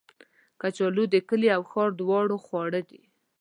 [0.61, 3.01] کچالو د کلي او ښار دواړو خواړه دي